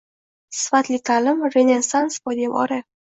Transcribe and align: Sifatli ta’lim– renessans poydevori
Sifatli 0.59 0.97
ta’lim– 1.09 1.43
renessans 1.57 2.17
poydevori 2.25 2.81